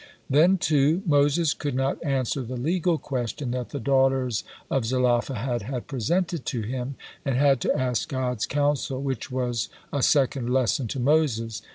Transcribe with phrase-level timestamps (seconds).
[0.31, 5.85] Then, too, Moses could not answer the legal question that the daughters of Zelophehad had
[5.85, 10.99] presented to him, and had to ask God's counsel, which was a second lesson to
[10.99, 11.61] Moses.